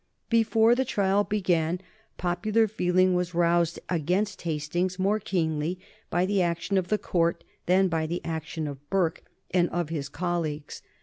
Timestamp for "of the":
6.75-6.97